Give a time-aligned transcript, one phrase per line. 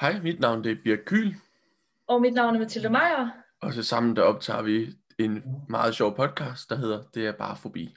[0.00, 1.34] Hej, mit navn det er Birk Kyl,
[2.06, 3.30] Og mit navn er Mathilde Meier.
[3.60, 7.56] og så sammen der optager vi en meget sjov podcast, der hedder Det er bare
[7.56, 7.96] forbi.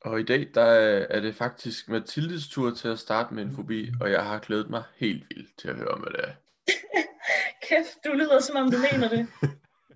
[0.00, 0.64] Og i dag, der
[1.10, 4.70] er det faktisk Mathildes tur til at starte med en fobi, og jeg har glædet
[4.70, 6.32] mig helt vildt til at høre, hvad det er.
[7.68, 9.26] Kæft, du lyder som om du mener det.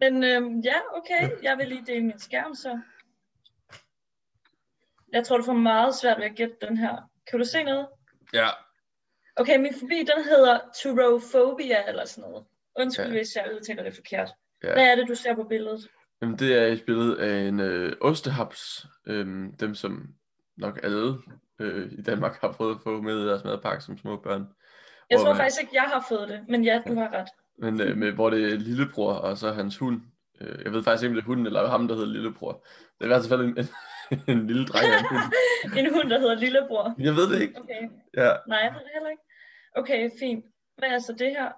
[0.01, 1.31] Men øhm, ja, okay.
[1.43, 2.81] Jeg vil lige dele min skærm så.
[5.13, 7.11] Jeg tror, du får meget svært ved at gætte den her.
[7.31, 7.89] Kan du se noget?
[8.33, 8.49] Ja,
[9.36, 12.45] Okay, min fobi, den hedder turophobia eller sådan noget.
[12.79, 13.13] Undskyld, Ja.
[13.13, 14.31] hvis jeg udtaler det forkert.
[14.64, 14.72] Ja.
[14.72, 15.89] Hvad er det, du ser på billedet?
[16.22, 20.08] Jamen, det er et billede af en øh, ostehaps, øhm, dem som
[20.57, 21.14] nok alle
[21.58, 24.49] øh, i Danmark har prøvet at få med i deres madpakke som små børn.
[25.11, 27.29] Jeg tror man- faktisk ikke, jeg har fået det, men ja, du har ret.
[27.58, 30.00] Men øh, med, hvor det er lillebror og så hans hund.
[30.41, 32.53] Øh, jeg ved faktisk ikke, om det er hunden eller ham, der hedder lillebror.
[32.53, 33.69] Det er i hvert fald en,
[34.29, 34.87] en, lille dreng
[35.79, 36.11] en hund.
[36.11, 36.95] Der hedder Lillebror.
[36.98, 37.59] Jeg ved det ikke.
[37.61, 37.83] Okay,
[38.17, 39.23] Ja, nej, jeg ved det heller ikke.
[39.77, 40.45] Okay, fint.
[40.78, 41.53] Hvad er så det her?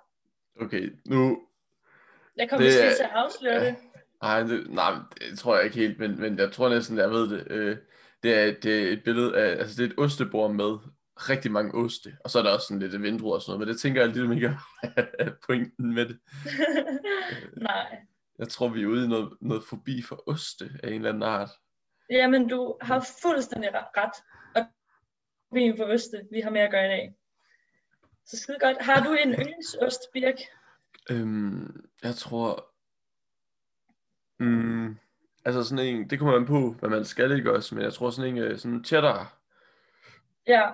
[0.61, 0.93] okay.
[1.07, 1.39] Nu...
[2.37, 3.67] Jeg kommer Det til at afsløre ja.
[3.67, 3.77] det.
[4.23, 4.93] Ej, det, nej,
[5.31, 7.47] det tror jeg ikke helt, men, men jeg tror næsten, jeg ved det.
[7.51, 7.77] Øh,
[8.23, 9.51] det, er, det er et billede af...
[9.51, 10.79] Altså, det er et ostebord med
[11.17, 12.17] rigtig mange oste.
[12.25, 13.67] Og så er der også sådan lidt vindruer og sådan noget.
[13.67, 14.57] Men det tænker jeg lidt ikke
[15.19, 16.19] er pointen med det.
[17.71, 17.99] Nej.
[18.39, 21.23] Jeg tror, vi er ude i noget, noget forbi for oste af en eller anden
[21.23, 21.51] art.
[22.11, 24.13] Jamen, du har fuldstændig re- ret.
[24.55, 24.67] Og
[25.53, 27.15] vi er for Øste, vi har med at gøre i dag.
[28.27, 28.83] Så skide godt.
[28.83, 30.39] Har du en yndlingsost, Birk?
[31.11, 32.71] Øhm, jeg tror...
[34.39, 34.99] Mm,
[35.45, 38.11] altså sådan en, det kommer man på, hvad man skal ikke også, men jeg tror
[38.11, 39.39] sådan en øh, sådan cheddar.
[40.47, 40.71] Ja.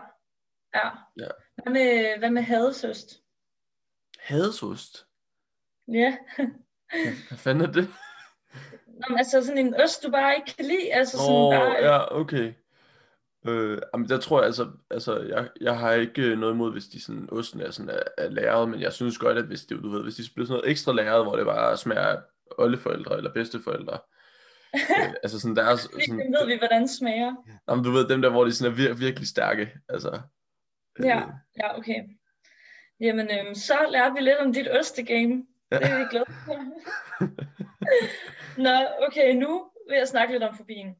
[0.74, 0.88] Ja.
[1.16, 1.28] Ja.
[1.54, 3.22] Hvad med, hvad med hadesost?
[4.18, 5.06] Hadesost.
[5.88, 6.18] Ja.
[7.28, 7.88] Hvad fanden er det?
[9.08, 10.92] Nå, altså sådan en ost, du bare ikke kan lide.
[10.92, 12.52] Altså sådan Åh, bare, ja, okay.
[13.46, 16.84] Øh, jamen, der tror jeg altså, altså jeg, jeg har ikke øh, noget imod, hvis
[16.84, 19.82] de sådan, osten er sådan er, er læret, men jeg synes godt, at hvis det,
[19.82, 22.18] du ved, hvis de bliver sådan noget ekstra læret, hvor det bare smager af
[22.58, 23.98] oldeforældre eller bedsteforældre,
[24.74, 27.34] øh, altså sådan, der er sådan, Virkelig ved vi, hvordan det smager.
[27.68, 30.20] jamen, du ved, dem der, hvor de sådan er vir- virkelig stærke, altså.
[31.02, 31.22] Ja,
[31.56, 32.00] ja, okay.
[33.00, 35.44] Jamen, øhm, så lærte vi lidt om dit ostegame.
[35.70, 36.56] Det er vi glade for.
[38.62, 40.96] Nå, okay, nu vil jeg snakke lidt om fobien.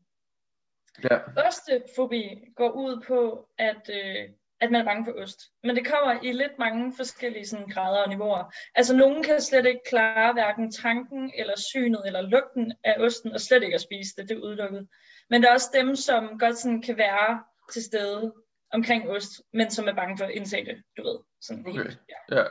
[1.10, 4.28] Ja, Ostefobi går ud på, at, øh,
[4.60, 5.40] at man er bange for ost.
[5.62, 8.54] Men det kommer i lidt mange forskellige sådan, grader og niveauer.
[8.74, 13.40] Altså, nogen kan slet ikke klare hverken tanken, eller synet, eller lugten af osten, og
[13.40, 14.28] slet ikke at spise det.
[14.28, 14.88] Det er udelukket.
[15.30, 17.42] Men der er også dem, som godt sådan, kan være
[17.72, 18.34] til stede
[18.72, 21.18] omkring ost, men som er bange for at indtage det, du ved.
[21.42, 21.72] Sådan Okay.
[21.82, 21.98] helt,
[22.30, 22.36] ja.
[22.36, 22.44] ja,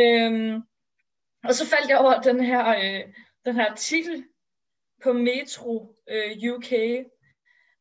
[0.00, 0.62] Øhm,
[1.44, 3.12] og så faldt jeg over den her, øh,
[3.44, 4.24] den her artikel
[5.02, 6.72] på Metro øh, UK,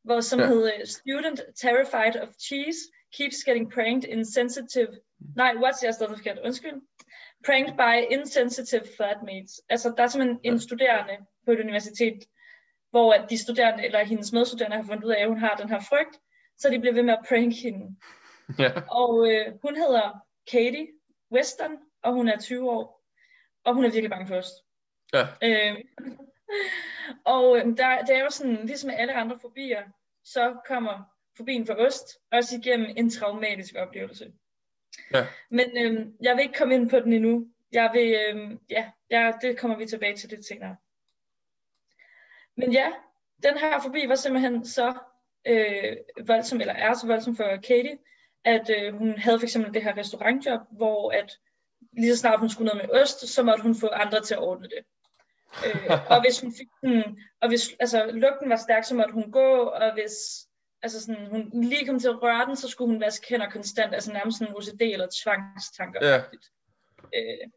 [0.03, 0.45] hvor som Ja.
[0.45, 0.51] ja.
[0.51, 2.79] hed øh, Student Terrified of Cheese
[3.17, 4.87] Keeps Getting Pranked Insensitive...
[5.35, 6.81] Nej, what's jeg stadig forkert, undskyld.
[7.45, 9.61] Pranked by Insensitive Flatmates.
[9.69, 12.19] Altså, der er simpelthen en studerende på et universitet,
[12.91, 15.69] hvor at de studerende, eller hendes medstuderende har fundet ud af, at hun har den
[15.69, 16.19] her frygt,
[16.57, 17.95] så de bliver ved med at prank hende.
[18.59, 20.19] ja, Og øh, hun hedder
[20.51, 20.87] Katie
[21.31, 22.96] Weston, og hun er 20 år.
[23.67, 24.53] Og hun er virkelig bange for ost.
[25.13, 25.77] ja, Øh,
[27.35, 29.83] og øh, der, det er jo sådan, ligesom alle andre fobier,
[30.23, 31.03] så kommer
[31.37, 34.33] fobien for ost også igennem en traumatisk oplevelse.
[35.13, 35.25] Ja.
[35.49, 37.47] Men øh, jeg vil ikke komme ind på den endnu.
[37.71, 40.75] Jeg vil, øh, ja, ja, det kommer vi tilbage til lidt senere.
[42.57, 42.91] Men ja,
[43.43, 44.93] den her fobi var simpelthen så
[45.47, 45.97] øh,
[46.27, 47.97] voldsom, eller er så voldsom for Katie,
[48.43, 51.39] at øh, hun havde for eksempel det her restaurantjob, hvor at
[51.97, 54.39] lige så snart hun skulle noget med ost, så måtte hun få andre til at
[54.39, 54.83] ordne det.
[55.65, 59.31] øh, og hvis hun fik den, og hvis altså, lugten var stærk, så måtte hun
[59.31, 60.13] gå, og hvis
[60.81, 63.93] altså sådan, hun lige kom til at røre den, så skulle hun vaske hænder konstant,
[63.93, 66.07] altså nærmest sådan en OCD eller tvangstanker.
[66.07, 66.17] Ja.
[67.15, 67.49] Øh,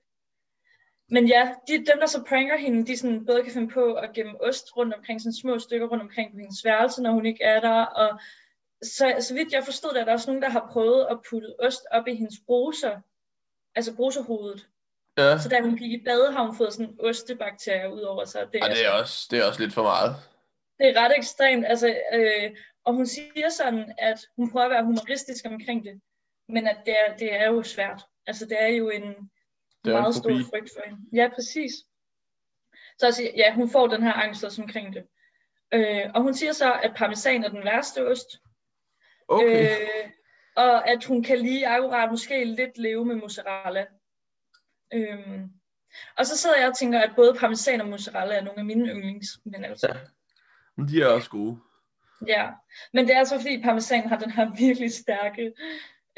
[1.11, 4.13] men ja, de, dem der så pranker hende, de sådan både kan finde på at
[4.13, 7.45] gemme ost rundt omkring, sådan små stykker rundt omkring på hendes værelse, når hun ikke
[7.45, 8.21] er der, og
[8.83, 11.61] så, så vidt jeg forstod, der er der også nogen, der har prøvet at putte
[11.61, 13.01] ost op i hendes bruser,
[13.75, 14.67] altså bruserhovedet.
[15.19, 15.39] ja.
[15.39, 18.47] Så da hun gik i bad, har hun fået sådan ostebakterier ud over sig.
[18.53, 20.17] Det er, Ej, det er også, det er også lidt for meget.
[20.79, 21.67] det er ret ekstremt.
[21.67, 22.51] Altså, øh,
[22.85, 26.01] og hun siger sådan, at hun prøver at være humoristisk omkring det,
[26.49, 28.03] men at det er, det er jo svært.
[28.27, 30.45] Altså, det er jo en Det er en meget stor fobi.
[30.51, 31.01] frygt for hende.
[31.13, 31.73] Ja, præcis.
[32.99, 35.05] Så altså, ja, hun får den her angst også omkring det.
[35.75, 38.29] Øh, og hun siger så, at parmesan er den værste ost.
[39.29, 39.71] Okay.
[39.71, 40.11] Øh,
[40.57, 43.87] og at hun kan lige akkurat måske lidt leve med mozzarella.
[44.95, 45.51] Øhm,
[46.19, 48.89] og så sidder jeg og tænker, at både parmesan og mozzarella er nogle af mine
[48.89, 49.29] yndlings.
[49.45, 50.01] Men altså, Ja.
[50.77, 51.59] Men de er også gode.
[52.27, 52.51] Ja,
[52.93, 55.53] men det er altså fordi parmesan har den her virkelig stærke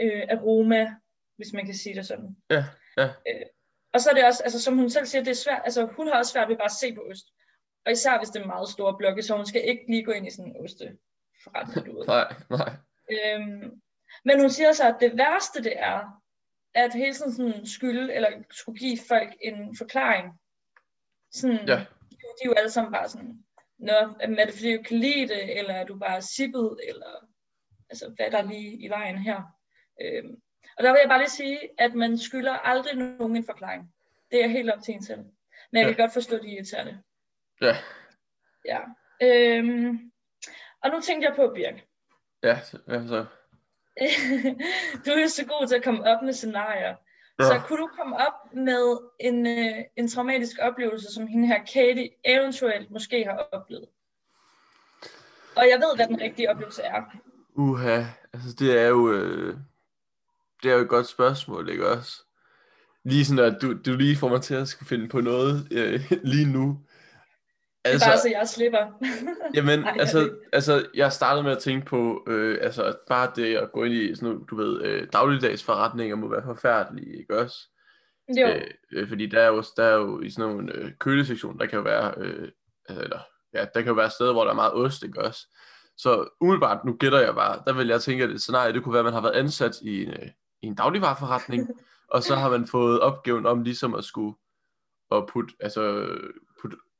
[0.00, 0.94] øh, aroma,
[1.36, 2.36] hvis man kan sige det sådan.
[2.50, 2.64] Ja,
[2.96, 3.04] ja.
[3.04, 3.46] Øh,
[3.92, 6.08] og så er det også, altså som hun selv siger, det er svært, altså hun
[6.08, 7.26] har også svært ved bare at se på ost.
[7.86, 10.26] Og især hvis det er meget store blokke, så hun skal ikke lige gå ind
[10.26, 11.98] i sådan en osteforretning.
[12.06, 12.76] Nej, nej.
[13.12, 13.81] Øhm,
[14.24, 16.22] men hun siger så, at det værste det er,
[16.74, 20.32] at hele tiden sådan skylde, eller skulle give folk en forklaring.
[21.32, 21.74] Sådan, Ja.
[22.10, 23.44] de, de er jo alle sammen bare sådan,
[23.78, 27.28] Nå, er det fordi du kan lide det, eller er du bare sippet, eller
[27.90, 29.42] altså, hvad er der lige i vejen her?
[30.02, 30.42] Øhm,
[30.76, 33.92] og der vil jeg bare lige sige, at man skylder aldrig nogen en forklaring.
[34.30, 35.20] Det er helt op til en selv.
[35.72, 37.02] Men jeg kan godt forstå, de er irriterende.
[37.60, 37.76] Ja,
[38.64, 38.80] Ja.
[39.22, 40.12] Øhm,
[40.82, 41.84] og nu tænkte jeg på, Birk.
[42.42, 42.58] ja,
[42.88, 43.26] ja så.
[45.04, 46.96] du er så god til at komme op med scenarier.
[47.38, 47.44] Ja.
[47.44, 52.10] Så kunne du komme op med en, øh, en traumatisk oplevelse, som hende her Katie
[52.24, 53.88] eventuelt måske har oplevet?
[55.56, 57.02] Og jeg ved, hvad den rigtige oplevelse er.
[57.54, 59.56] Uha, altså det er jo, øh,
[60.62, 62.22] det er jo et godt spørgsmål, ikke også?
[63.04, 66.12] Lige sådan, at du, du lige får mig til at skulle finde på noget øh,
[66.34, 66.78] lige nu.
[67.84, 68.86] Altså, det er bare så, jeg slipper.
[69.56, 73.56] Jamen, jeg altså, altså, jeg startede med at tænke på, øh, altså, at bare det
[73.56, 77.38] at gå ind i sådan nogle, du ved, øh, dagligdags forretninger må være forfærdelige, ikke
[77.38, 77.56] også?
[78.28, 81.58] jo, Øh, øh, fordi der er, jo, der er jo i sådan nogle øh, kølesektioner,
[81.58, 82.48] der kan jo være, øh,
[82.88, 83.18] altså, eller,
[83.54, 85.46] ja, der kan jo være steder, hvor der er meget ost, ikke også?
[85.96, 88.92] Så umiddelbart, nu gætter jeg bare, der vil jeg tænke, at et scenarie, det kunne
[88.92, 90.28] være, at man har været ansat i en, øh,
[90.62, 91.68] i en dagligvarerforretning,
[92.14, 94.34] og så har man fået opgaven om ligesom at skulle
[95.10, 96.08] at putte, altså,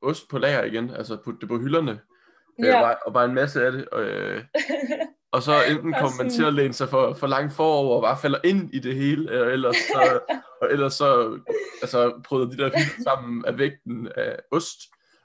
[0.03, 1.99] ost på lager igen, altså putte det på hylderne,
[2.59, 2.65] ja.
[2.65, 2.75] Ja.
[2.77, 4.43] øh, bare- og bare en masse af det, og, øh,
[5.31, 8.01] og så enten Og kommer man til at læne sig for, for langt forover og
[8.01, 10.19] bare falder ind i det hele, eller ellers så,
[10.61, 11.39] og ellers så
[11.81, 14.79] altså, prøver de der hylder sammen af vægten af ost,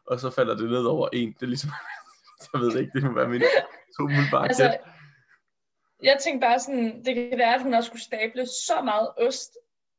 [0.06, 1.32] og så falder det ned over en.
[1.32, 1.70] Det er ligesom,
[2.52, 3.42] jeg ved ikke, det må være min
[3.98, 4.74] to altså, gæt.
[6.02, 9.52] jeg tænkte bare sådan, det kan være, at hun også skulle stable så meget ost,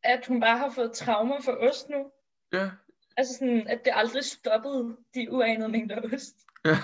[0.03, 2.11] at hun bare har fået traumer for ost nu.
[2.53, 2.69] Ja,
[3.19, 6.35] Altså sådan, at det aldrig stoppede de uanede mængder ost.
[6.65, 6.75] Ja.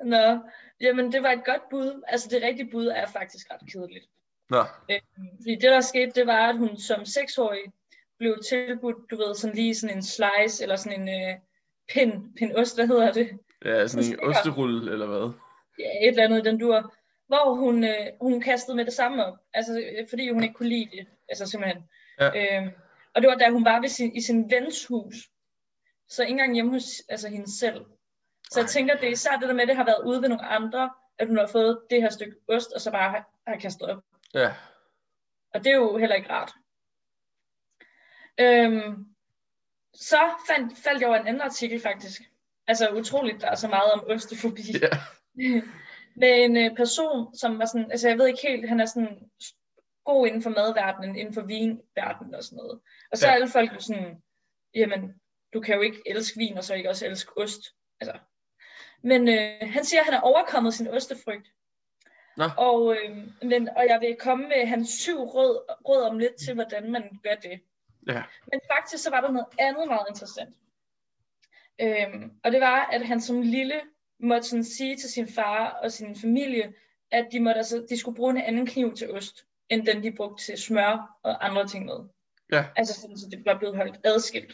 [0.14, 0.38] Nå,
[0.80, 2.02] jamen det var et godt bud.
[2.08, 4.06] Altså det rigtige bud er faktisk ret kedeligt.
[4.50, 4.58] nå,
[4.90, 7.60] Øhm, fordi det der skete, det var, at hun som seksårig
[8.18, 11.36] blev tilbudt, du ved, sådan lige sådan en slice, eller sådan en øh,
[11.94, 13.38] pind, pind ost, hvad hedder det?
[13.64, 15.32] ja, sådan en osterulle, eller hvad?
[15.78, 16.94] Ja, et eller andet den dur.
[17.26, 19.38] Hvor hun, øh, hun kastede med det samme op.
[19.54, 21.06] Altså, øh, fordi hun ikke kunne lide det.
[21.28, 21.82] Altså simpelthen.
[22.20, 22.56] Ja.
[22.58, 22.70] Øhm,
[23.14, 25.14] og det var da hun var ved sin, i sin vens hus.
[26.08, 27.84] Så ikke engang hjemme hos altså hende selv.
[28.50, 30.28] Så jeg tænker, det er især det der med, at det har været ude ved
[30.28, 33.56] nogle andre, at hun har fået det her stykke ost, og så bare har, har
[33.56, 34.02] kastet op.
[34.34, 34.54] Ja,
[35.54, 36.52] Og det er jo heller ikke rart.
[38.38, 39.06] Øhm,
[39.94, 40.18] så
[40.48, 42.22] fandt, faldt jeg over en anden artikel faktisk.
[42.66, 44.62] Altså utroligt, der er så meget om ostefobi.
[44.82, 44.88] ja,
[46.20, 49.30] med en øh, person, som var sådan, altså jeg ved ikke helt, han er sådan
[50.04, 52.80] god inden for madverdenen, inden for vinverdenen og sådan noget.
[53.12, 53.30] Og så Ja.
[53.30, 54.22] er alle folk jo sådan,
[54.74, 55.14] jamen,
[55.54, 57.60] du kan jo ikke elske vin, og så ikke også elske ost.
[58.00, 58.18] Altså.
[59.02, 61.48] Men øh, han siger, at han har overkommet sin ostefrygt.
[62.36, 62.44] Nå.
[62.58, 66.54] Og, øh, men, og jeg vil komme med hans syv råd, råd om lidt til,
[66.54, 67.60] hvordan man gør det.
[68.08, 68.22] ja,
[68.52, 70.56] Men faktisk så var der noget andet meget interessant.
[71.80, 73.80] Øhm, og det var, at han som lille
[74.20, 76.74] måtte sådan sige til sin far og sin familie,
[77.10, 80.12] at de, måtte altså, de skulle bruge en anden kniv til ost, end den de
[80.12, 81.98] brugte til smør og andre ting med.
[82.52, 82.64] Ja.
[82.76, 84.52] Altså sådan, så det var blevet holdt adskilt.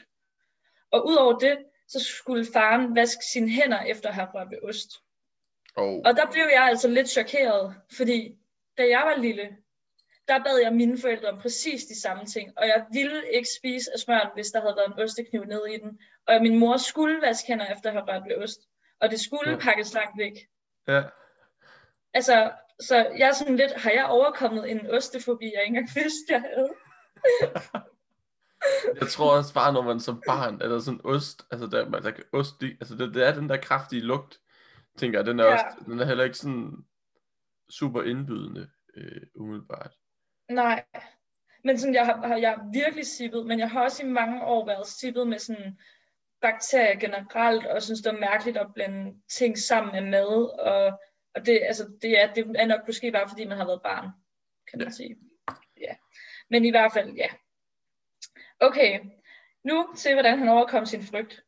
[0.91, 1.59] Og udover det,
[1.89, 4.91] så skulle faren vaske sine hænder efter at have rørt ved ost.
[5.77, 8.39] og, Og der blev jeg altså lidt chokeret, fordi
[8.79, 9.57] da jeg var lille,
[10.29, 13.91] der bad jeg mine forældre om præcis de samme ting, og jeg ville ikke spise
[13.93, 16.01] af smøren, hvis der havde været en ostekniv nede i den.
[16.27, 18.61] Og min mor skulle vaske hænder efter at have rørt ved ost,
[19.01, 19.59] og det skulle Ja.
[19.59, 20.33] pakkes langt væk.
[20.89, 21.03] ja,
[22.15, 26.33] Altså, så jeg er sådan lidt, har jeg overkommet en ostefobi, jeg ikke engang vidste,
[26.33, 26.75] jeg havde?
[29.01, 32.11] jeg tror også bare, når man som barn, eller sådan ost, altså der, man, der
[32.11, 34.41] kan ost, altså det, det er den der kraftige lugt,
[34.99, 35.53] tænker jeg, den er, Ja.
[35.53, 36.73] også, den er heller ikke sådan
[37.71, 39.93] super indbydende, øh, umiddelbart.
[40.51, 40.85] Nej.
[41.65, 44.45] Men sådan, jeg har, har jeg er virkelig sippet, men jeg har også i mange
[44.45, 45.79] år været sippet med sådan
[46.41, 51.01] bakterier generelt, og synes, det er mærkeligt at blande ting sammen med mad, og,
[51.37, 54.09] og det, altså, det, er, det er nok måske bare, fordi man har været barn,
[54.71, 54.93] kan man Ja.
[54.93, 55.17] sige.
[55.81, 55.95] Ja.
[56.51, 57.29] Men i hvert fald, ja.
[58.61, 59.01] Okay,
[59.65, 61.43] nu til, hvordan han overkom sin frygt.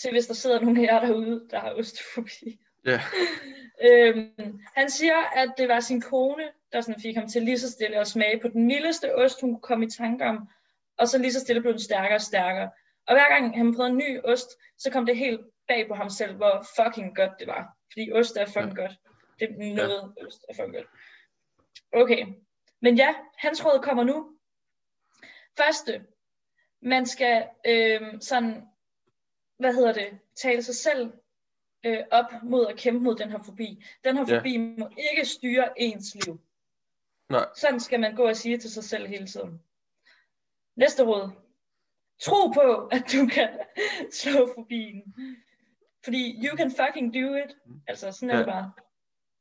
[0.00, 2.60] Til, hvis der sidder nogen jer derude, der har ostefobi.
[2.86, 3.00] Ja,
[3.82, 6.42] Øhm, han siger, at det var sin kone,
[6.72, 9.50] der sådan fik ham til lige så stille at smage på den mildeste ost, hun
[9.52, 10.48] kunne komme i tanke om,
[10.98, 12.70] og så lige så stille blev den stærkere og stærkere.
[13.06, 16.10] Og hver gang han prøvede en ny ost, så kom det helt bag på ham
[16.10, 17.76] selv, hvor fucking godt det var.
[17.92, 18.92] Fordi ost er fucking godt.
[19.40, 20.86] Det er noget, ost er fucking godt.
[21.92, 22.26] Okay,
[22.80, 24.36] Men ja, hans råd kommer nu.
[25.56, 26.06] Første,
[26.82, 28.62] man skal øh, sådan,
[29.58, 31.12] hvad hedder det, tale sig selv
[31.84, 33.84] øh, op mod at kæmpe mod den her fobi.
[34.04, 34.38] Den her Ja.
[34.38, 36.40] fobi må ikke styre ens liv.
[37.28, 37.46] Nej.
[37.56, 39.62] Sådan skal man gå og sige til sig selv hele tiden.
[40.76, 41.30] Næste råd.
[42.20, 43.48] Tro på, at du kan
[44.22, 45.14] slå fobien.
[46.04, 47.56] Fordi you can fucking do it.
[47.86, 48.50] Altså, sådan er det Ja.
[48.52, 48.72] bare.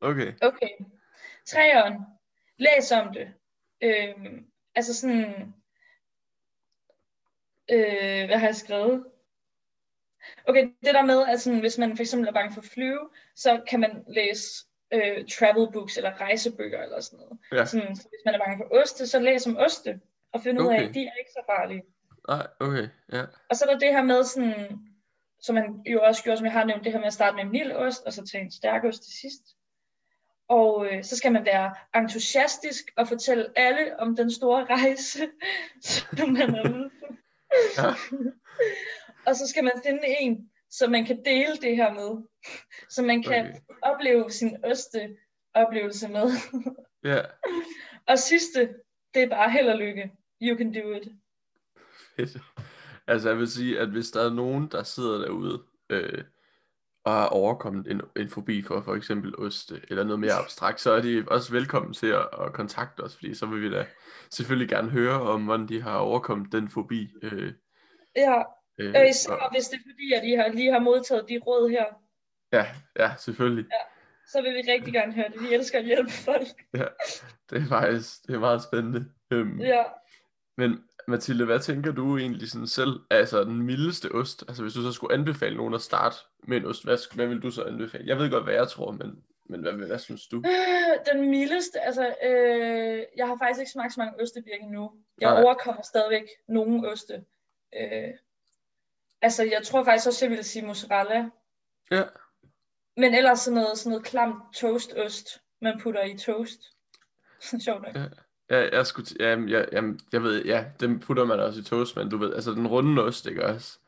[0.01, 0.33] Okay.
[0.41, 0.69] Okay.
[1.45, 1.93] Træeren.
[2.57, 3.33] Læs om det.
[3.81, 5.53] Øhm, altså sådan...
[7.71, 9.05] Øh, hvad har jeg skrevet?
[10.47, 13.09] Okay, det der med, at sådan, hvis man for eksempel er bange for at flyve,
[13.35, 17.39] så kan man læse øh, travel books eller rejsebøger eller sådan noget.
[17.51, 17.65] Ja.
[17.65, 20.01] Sådan, så hvis man er bange for oste, så læs om oste.
[20.31, 20.87] Og find ud af, Okay.
[20.89, 21.83] at de er ikke så farlige.
[22.27, 22.87] Nej, okay.
[23.13, 23.23] Ja.
[23.49, 24.79] Og så er der det her med sådan,
[25.41, 27.43] som man jo også gjorde, som jeg har nævnt, det her med at starte med
[27.43, 29.41] en mild ost, og så tage en stærk ost til sidst.
[30.49, 35.19] Og øh, så skal man være entusiastisk og fortælle alle om den store rejse,
[36.17, 37.15] som man er ude på.
[37.77, 37.93] Ja.
[39.27, 42.23] og så skal man finde en, som man kan dele det her med.
[42.89, 43.59] Så man kan Okay.
[43.81, 45.17] opleve sin oste
[45.53, 46.31] oplevelse med.
[47.03, 47.21] Ja.
[48.07, 48.69] og sidste,
[49.13, 50.11] det er bare held og lykke.
[50.41, 51.07] You can do it.
[52.15, 52.37] Fedt.
[53.07, 56.23] Altså jeg vil sige, at hvis der er nogen, der sidder derude øh,
[57.09, 61.01] har overkommet en, en fobi for for eksempel oste eller noget mere abstrakt, så er
[61.01, 63.85] de også velkommen til at, at kontakte os, fordi så vil vi da
[64.31, 67.09] selvfølgelig gerne høre om, hvordan de har overkommet den fobi.
[67.23, 67.53] Øh,
[68.15, 68.43] Ja,
[68.79, 71.39] øh, og især og, hvis det er fordi, at I har, lige har modtaget de
[71.47, 71.85] råd her.
[72.53, 72.65] ja,
[72.99, 73.65] ja, selvfølgelig.
[74.31, 75.41] så vil vi rigtig gerne høre det.
[75.41, 76.47] Vi elsker at hjælpe folk.
[77.49, 79.05] Det er faktisk det er meget spændende.
[79.31, 79.83] Øhm, Ja.
[80.57, 84.81] Men Mathilde, hvad tænker du egentlig sådan selv, altså den mildeste ost, altså hvis du
[84.81, 88.07] så skulle anbefale nogen at starte med en ost, hvad, hvad vil du så anbefale?
[88.07, 90.37] Jeg ved godt, hvad jeg tror, men, men hvad, hvad synes du?
[90.37, 94.91] Øh, Den mildeste, altså, øh, jeg har faktisk ikke smagt så mange ostebirk endnu.
[95.21, 95.43] Jeg Nej.
[95.43, 97.13] overkommer stadigvæk nogle oste.
[97.81, 98.09] Øh,
[99.21, 101.29] altså, jeg tror faktisk også, jeg ville sige mozzarella.
[101.91, 102.03] Ja,
[102.97, 106.59] Men ellers sådan noget, sådan noget klamt toastost, man putter i toast.
[107.65, 107.95] Sjovt nok.
[107.95, 108.05] Ja.
[108.51, 111.63] Ja jeg, skulle, t- jamen, jeg, jamen, jeg ved, ja, den putter man også i
[111.63, 113.79] toast, men du ved, altså den runde ost, ikke også?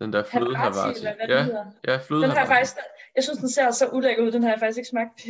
[0.00, 1.46] Den der fløde Havarti, Ja,
[1.88, 2.76] ja, fløde Den har jeg faktisk,
[3.16, 4.30] jeg synes, den ser så ulækker ud.
[4.32, 5.26] Den har jeg faktisk ikke smagt.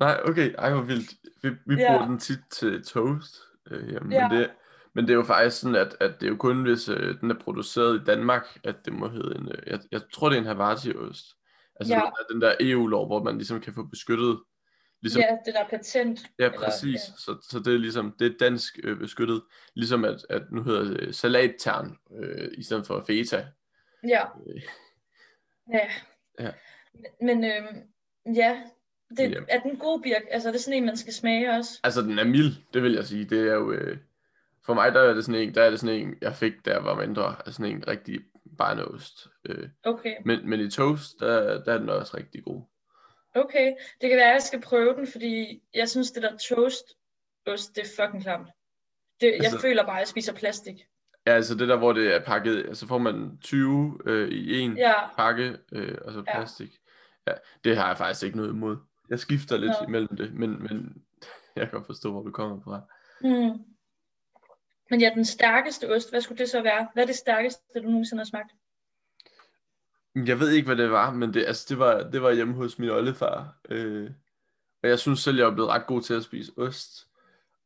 [0.00, 1.10] Nej, okay, ej hvor vildt.
[1.42, 1.92] Vi, vi Ja.
[1.92, 3.36] bruger den tit til toast.
[3.70, 4.28] Øh, jamen, Ja.
[4.28, 4.50] men, det,
[4.94, 7.30] men det er jo faktisk sådan, at, at det er jo kun, hvis øh, den
[7.30, 10.40] er produceret i Danmark, at det må hedde en, øh, jeg, jeg tror, det er
[10.40, 11.36] en Havarti-ost.
[11.80, 12.00] Altså Ja.
[12.00, 14.38] den, der, den der EU-lov, hvor man ligesom kan få beskyttet,
[15.02, 16.20] ligesom, ja, det der patent.
[16.38, 19.42] ja, eller- præcis, så, så det er ligesom, det er dansk øh, beskyttet,
[19.74, 23.46] ligesom at, at nu hedder det salattern, øh, i stedet for feta.
[24.08, 24.24] Ja.
[24.46, 24.62] Øh.
[25.72, 25.88] Ja.
[26.40, 26.50] Ja.
[27.20, 27.82] Men øhm,
[28.34, 28.62] ja,
[29.16, 29.40] det, Ja.
[29.48, 30.22] er den god birk?
[30.30, 31.80] Altså er det sådan en, man skal smage også?
[31.84, 33.24] Altså, den er mild, det vil jeg sige.
[33.24, 33.72] Det er jo...
[33.72, 33.98] Øh,
[34.66, 36.70] for mig, der er det sådan en, der er det sådan en, jeg fik, da
[36.70, 37.36] jeg var mindre.
[37.38, 38.20] Altså sådan en rigtig
[38.58, 39.28] barneost.
[39.44, 42.62] Øh, Okay, men, men i toast, der, der er den også rigtig god.
[43.34, 43.74] Okay.
[44.00, 47.78] Det kan være, at jeg skal prøve den, fordi jeg synes, det der toastost, det
[47.78, 48.48] er fucking klamt.
[49.20, 50.76] Det, jeg Altså- føler bare, at jeg spiser plastik.
[51.26, 54.76] Ja, altså det der, hvor det er pakket, altså får man 20 øh, i en
[54.76, 56.36] Ja, pakke, øh, og så Ja.
[56.38, 56.70] plastik.
[57.26, 57.32] Ja,
[57.64, 58.76] det har jeg faktisk ikke noget imod.
[59.10, 59.86] Jeg skifter lidt Nå.
[59.88, 61.02] imellem det, men, men
[61.56, 62.80] jeg kan godt forstå, hvor du kommer fra.
[63.20, 63.64] hmm.
[64.90, 66.88] Men ja, den stærkeste ost, hvad skulle det så være?
[66.94, 68.52] Hvad er det stærkeste, du nogensinde har smagt?
[70.14, 72.78] Jeg ved ikke, hvad det var, men det, altså, det, var, det var hjemme hos
[72.78, 73.56] min oldefar.
[73.68, 74.10] Øh,
[74.82, 77.08] og jeg synes selv, jeg var blevet ret god til at spise ost.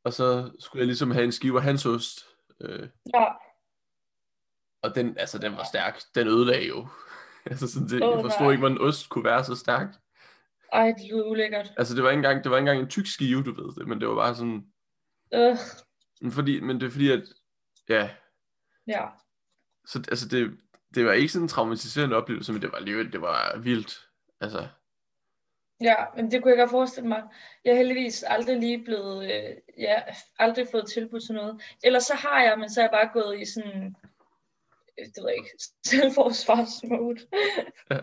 [0.04, 2.26] Og så skulle jeg ligesom have en skive af hans ost.
[2.60, 3.24] Øh, Ja,
[4.82, 6.00] og den, altså, den var stærk.
[6.14, 6.88] Den ødelagde jo.
[7.50, 9.88] altså, sådan det, jeg forstod ikke, hvordan ost kunne være så stærk.
[10.72, 11.72] ej, det lyder ulækkert.
[11.76, 13.88] Altså, det var ikke engang, det var ikke engang en tyk skive, du ved det.
[13.88, 14.66] Men det var bare sådan...
[15.34, 15.56] Øh,
[16.20, 17.22] Men, fordi, men det er fordi, at...
[17.88, 18.10] Ja,
[18.86, 19.06] ja.
[19.86, 20.58] så altså, det,
[20.96, 24.08] det var ikke sådan en traumatiserende oplevelse, men det var alligevel, det var vildt.
[24.40, 24.66] Altså,
[25.80, 27.22] Ja, men det kunne jeg godt forestille mig.
[27.64, 30.02] Jeg er heldigvis aldrig lige blevet, øh, ja,
[30.38, 31.62] aldrig fået tilbudt til noget.
[31.84, 33.96] Ellers så har jeg, men så er jeg bare gået i sådan,
[34.98, 35.50] øh, det ved jeg ikke,
[35.90, 37.20] selvforsvarsmode.
[37.90, 37.98] Ja.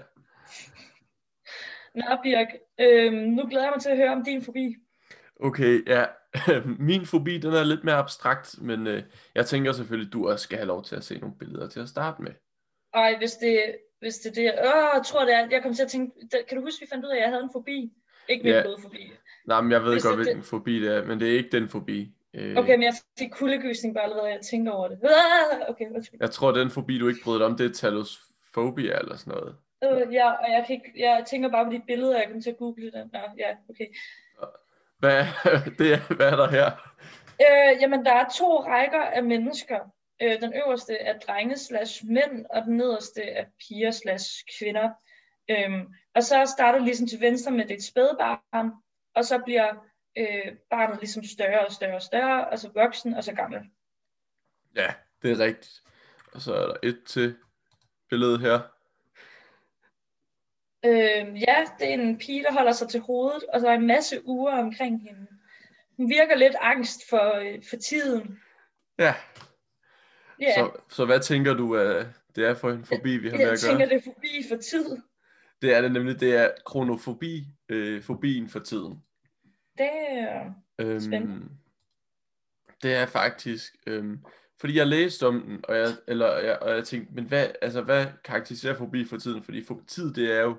[1.95, 2.47] Nå, Birk,
[2.79, 4.75] øh, nu glæder jeg mig til at høre om din fobi.
[5.39, 6.05] Okay, ja.
[6.89, 9.03] Min fobi, den er lidt mere abstrakt, men øh,
[9.35, 11.79] jeg tænker selvfølgelig, at du også skal have lov til at se nogle billeder til
[11.79, 12.31] at starte med.
[12.93, 15.83] Ej, hvis det, hvis det er det, åh, jeg tror det er, jeg kom til
[15.83, 17.91] at tænke, det- kan du huske, vi fandt ud af, at jeg havde en fobi?
[18.29, 18.61] Ikke min Ja.
[18.61, 19.11] blodfobi.
[19.45, 21.49] Nej, men jeg ved Hvis godt, det- hvilken fobi det er, men det er ikke
[21.59, 22.11] den fobi.
[22.33, 24.99] Øh, Okay, men jeg fik kuldegysning bare allerede, jeg tænker over det.
[25.03, 26.19] Ah, Okay, undskyld.
[26.21, 29.55] Jeg tror, den fobi, du ikke brød dig om, det er talosfobia eller sådan noget.
[30.07, 32.49] Øh, ja, og jeg, kan ikke, jeg tænker bare på de billeder, jeg kom til
[32.49, 33.09] at google den.
[33.13, 33.85] Nå, ja, okay.
[34.99, 35.23] Hvad,
[35.79, 36.71] det er, hvad er der her?
[37.41, 39.79] Øh, jamen, der er to rækker af mennesker.
[40.21, 44.89] Øh, den øverste er drenge slash mænd, og den nederste er piger slash kvinder.
[45.49, 48.71] Øhm, og så starter du ligesom til venstre med dit spædbarn,
[49.15, 49.73] og så bliver
[50.17, 53.59] øh, barnet ligesom større og større og større, og så voksen og så gammel.
[54.75, 55.81] Ja, det er rigtigt.
[56.33, 57.35] Og så er der et til
[58.09, 58.59] billede her.
[60.85, 63.87] Øh, ja, det er en pige, der holder sig til hovedet, og så er en
[63.87, 65.27] masse uger omkring hende.
[65.97, 68.39] Hun virker lidt angst for, øh, for tiden.
[68.99, 69.13] Ja.
[70.39, 73.45] Ja, Så, så hvad tænker du, at det er for en fobi, vi har med
[73.45, 73.71] jeg at gøre?
[73.71, 74.97] tænker, det er forbi for tid.
[75.61, 79.03] Det er det nemlig, det er kronofobi, øh, fobien for tiden.
[79.77, 80.53] Det er...
[80.79, 81.45] Øhm, Spændende.
[82.83, 84.19] det er faktisk, øhm,
[84.59, 87.81] fordi jeg læste om den, og jeg, eller, jeg, og jeg tænkte, men hvad, altså,
[87.81, 89.43] hvad karakteriserer fobi for tiden?
[89.43, 90.57] Fordi for tid, det er jo,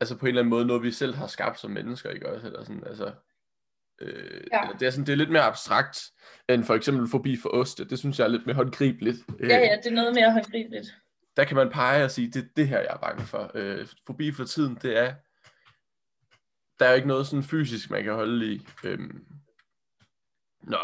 [0.00, 2.46] altså på en eller anden måde, noget vi selv har skabt som mennesker, ikke også?
[2.46, 3.12] Eller sådan, altså,
[4.00, 4.68] øh, Ja.
[4.80, 6.00] det, er sådan, det er lidt mere abstrakt,
[6.48, 7.84] end for eksempel fobi for oste.
[7.84, 9.18] Det synes jeg er lidt mere håndgribeligt.
[9.38, 10.86] Øh, Ja, ja, det er noget mere håndgribeligt.
[11.36, 13.50] der kan man pege og sige, det er det her, jeg er bange for.
[13.54, 15.14] Øh, fobi for tiden, det er,
[16.78, 18.66] der er jo ikke noget sådan fysisk, man kan holde i.
[18.84, 19.24] Øhm,
[20.62, 20.78] nå.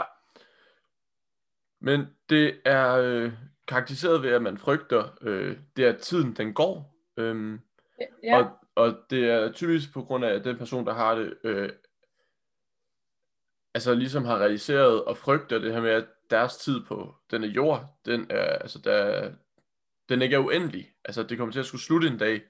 [1.80, 3.32] Men det er øh,
[3.68, 6.96] karakteriseret ved, at man frygter, øh, det er, at tiden den går.
[7.16, 7.60] Øhm,
[8.22, 11.34] Ja, og, og det er typisk på grund af, at den person, der har det,
[11.44, 11.70] øh,
[13.76, 17.98] altså ligesom har realiseret og frygter det her med, at deres tid på denne jord,
[18.06, 19.32] den er, altså der,
[20.08, 20.92] den ikke er uendelig.
[21.04, 22.42] Altså det kommer til at skulle slutte en dag.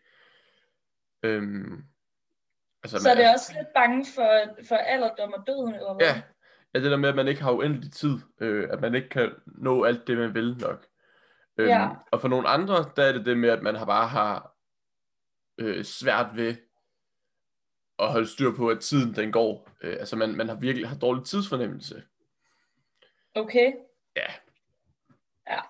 [1.23, 1.83] Øhm,
[2.83, 5.97] altså, så er man- det også lidt bange for, for alderdom og døden, eller?
[6.01, 6.23] Ja,
[6.75, 9.33] ja, det der med, at man ikke har uendelig tid, øh, at man ikke kan
[9.47, 10.87] nå alt det, man vil nok.
[11.59, 11.89] Øhm, Ja.
[12.13, 14.57] Og for nogle andre, der er det det med, at man har bare har
[15.59, 16.55] øh, svært ved
[17.99, 19.69] at holde styr på, at tiden den går.
[19.83, 22.03] Øh, altså man, man har virkelig har dårlig tidsfornemmelse.
[23.35, 23.73] Okay.
[24.17, 24.27] Ja.
[25.51, 25.61] Ja.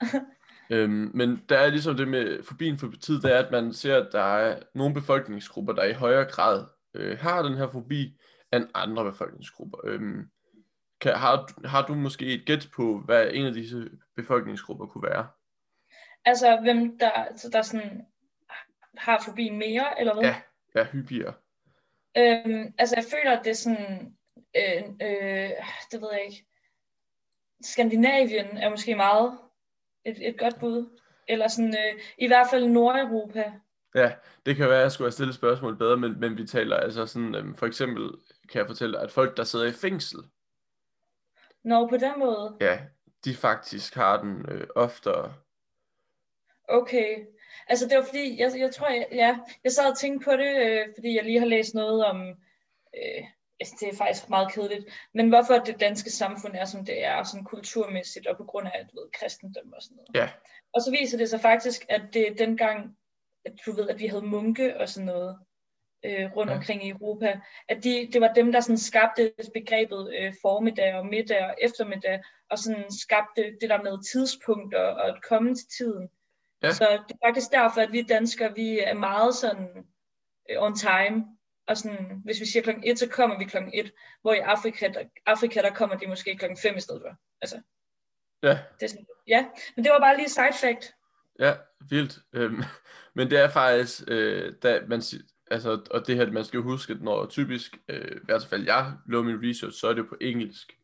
[0.72, 3.96] Øhm, men der er ligesom det med fobien for tid, det er, at man ser,
[3.96, 8.20] at der er nogle befolkningsgrupper, der i højere grad øh, har den her fobi,
[8.52, 9.78] end andre befolkningsgrupper.
[9.84, 10.30] Øhm,
[11.00, 15.08] kan, har, du- har du måske et gæt på, hvad en af disse befolkningsgrupper kunne
[15.10, 15.28] være?
[16.24, 18.06] Altså, hvem der, så der sådan
[18.98, 20.22] har forbi mere, eller hvad?
[20.24, 20.36] Ja.
[20.74, 21.34] Ja, hyppigere.
[22.16, 24.16] Øhm, altså, jeg føler, at det er sådan,
[24.56, 25.50] øh, øh,
[25.92, 26.46] det ved jeg ikke,
[27.62, 29.38] Skandinavien er måske meget
[30.04, 30.98] et, et godt bud.
[31.28, 33.52] Eller sådan, øh, i hvert fald Nordeuropa.
[33.94, 34.12] Ja,
[34.46, 37.06] det kan være, at jeg skulle have stillet spørgsmål bedre, men, men vi taler altså
[37.06, 38.10] sådan, øhm, for eksempel
[38.48, 40.18] kan jeg fortælle, at folk, der sidder i fængsel,
[41.64, 42.56] Nå, på den måde.
[42.60, 42.80] ja,
[43.24, 45.34] de faktisk har den øh, oftere.
[46.68, 47.26] Okay.
[47.68, 50.56] Altså det var fordi, jeg, jeg tror, jeg, ja, jeg sad og tænkte på det,
[50.56, 52.20] øh, fordi jeg lige har læst noget om,
[52.96, 53.24] øh,
[53.60, 54.84] altså, det er faktisk meget kedeligt,
[55.14, 58.86] men hvorfor det danske samfund er, som det er, sådan kulturmæssigt, og på grund af,
[58.86, 60.08] du ved, kristendom og sådan noget.
[60.14, 60.28] Ja.
[60.74, 62.96] Og så viser det sig faktisk, at det dengang,
[63.44, 65.38] at du ved, at vi havde munke og sådan noget
[66.04, 66.56] øh, rundt ja.
[66.56, 71.06] omkring i Europa, at de, det var dem, der sådan skabte begrebet øh, formiddag og
[71.06, 76.08] middag og eftermiddag, og sådan skabte det der med tidspunkter og at komme til tiden.
[76.62, 76.72] Ja.
[76.72, 79.68] Så det er faktisk derfor, at vi danskere, vi er meget sådan
[80.50, 81.24] øh, on time,
[81.66, 83.92] og sådan, hvis vi siger klokken 1, så kommer vi klokken 1,
[84.22, 87.16] hvor i Afrika, der, Afrika, der kommer de måske klokken 5 i stedet for.
[87.40, 87.60] Altså,
[88.42, 89.46] Ja, det er sådan, ja,
[89.76, 90.94] men det var bare lige side fact.
[91.38, 91.54] Ja,
[91.88, 92.18] vildt.
[92.32, 92.62] Øhm,
[93.16, 95.02] men det er faktisk, øh, da man,
[95.50, 99.24] altså, og det her, man skal huske, når typisk, øh, i hvert fald jeg laver
[99.24, 100.76] min research, så er det på engelsk.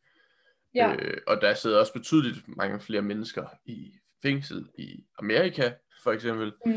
[0.74, 6.12] Ja, Øh, og der sidder også betydeligt mange flere mennesker i fængsel i Amerika, for
[6.12, 6.74] eksempel, mm,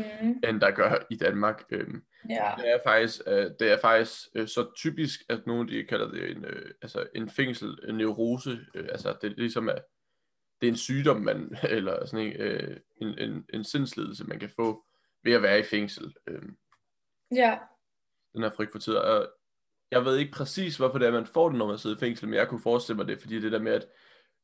[0.48, 1.62] end der gør i Danmark.
[1.70, 5.84] Øhm, ja, det er faktisk, øh, det er faktisk øh, så typisk, at nogen de
[5.84, 9.84] kalder det en, øh, altså en fængsel, en neurose, øh, altså det er ligesom, at
[10.60, 14.50] det er en sygdom, man, eller sådan en, øh, en, en, en sindslidelse, man kan
[14.56, 14.84] få
[15.24, 16.14] ved at være i fængsel.
[16.26, 16.42] Øh,
[17.34, 17.58] ja,
[18.32, 18.94] den her frygt for tid.
[18.94, 19.28] Og
[19.90, 22.28] jeg ved ikke præcis, hvorfor det er, man får det, når man sidder i fængsel,
[22.28, 23.86] men jeg kunne forestille mig det, fordi det der med, at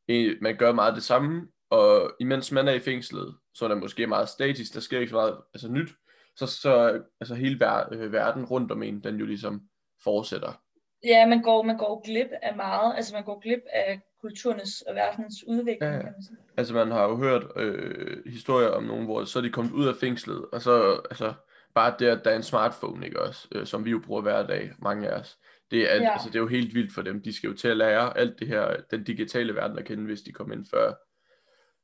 [0.09, 3.77] øh, man gør meget det samme, og imens man er i fængslet, så er der
[3.77, 5.91] måske meget statisk, der sker ikke så meget altså nyt,
[6.37, 9.61] så, så altså hele ver- øh, verden rundt om en, den jo ligesom
[10.05, 10.61] fortsætter.
[11.05, 14.95] ja, man går, man går glip af meget, altså man går glip af kulturens og
[14.95, 16.15] verdens udvikling, Ja, ja, man.
[16.57, 19.87] Altså man har jo hørt øh, historier om nogen, hvor så er de kommet ud
[19.89, 21.33] af fængslet, og så altså,
[21.75, 24.47] bare det, at der er en smartphone, ikke også, øh, som vi jo bruger hver
[24.47, 25.39] dag, mange af os.
[25.71, 26.13] Det er, Ja.
[26.13, 27.23] altså, det er jo helt vildt for dem.
[27.23, 30.21] De skal jo til at lære alt det her, den digitale verden at kende, hvis
[30.23, 30.93] de kommer ind før.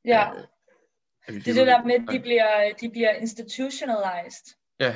[0.05, 0.43] Ja, øh,
[1.27, 4.55] at vi det er det der med, at de bliver, de bliver institutionalized.
[4.79, 4.95] Ja,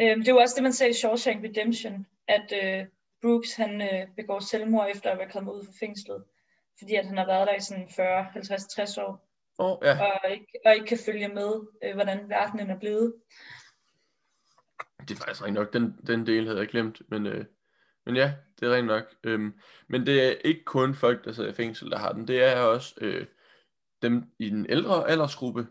[0.00, 2.86] Øhm, det er jo også det, man sagde i Shawshank Redemption, at øh,
[3.22, 6.24] Brooks han øh, begår selvmord efter at være kommet ud fra fængslet,
[6.78, 10.02] fordi at han har været der i sådan 40, 50, 60 år, Åh, ja.
[10.02, 11.52] og ikke, og ikke kan følge med,
[11.84, 13.14] øh, hvordan verdenen er blevet.
[15.08, 17.44] Det er faktisk rent nok, den, den del havde jeg glemt, men, øh,
[18.06, 19.04] men ja, det er rent nok.
[19.24, 22.42] Øhm, men det er ikke kun folk, der sidder i fængsel, der har den, det
[22.42, 23.26] er også øh,
[24.02, 25.66] dem i den ældre aldersgruppe,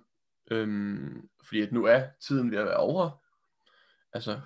[0.52, 3.24] øhm, fordi at nu er tiden ved at være over,
[4.14, 4.42] altså